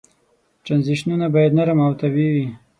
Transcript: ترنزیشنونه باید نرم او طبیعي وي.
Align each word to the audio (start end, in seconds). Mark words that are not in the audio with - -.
ترنزیشنونه 0.63 1.27
باید 1.33 1.55
نرم 1.57 1.79
او 1.85 1.91
طبیعي 2.01 2.31
وي. 2.35 2.47